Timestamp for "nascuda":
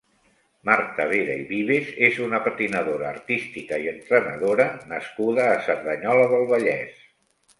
4.95-5.47